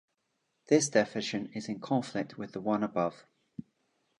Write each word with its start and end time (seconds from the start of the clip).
This 0.65 0.89
definition 0.89 1.51
is 1.53 1.69
in 1.69 1.79
conflict 1.79 2.35
with 2.35 2.53
the 2.53 2.59
one 2.59 2.81
above. 2.81 3.23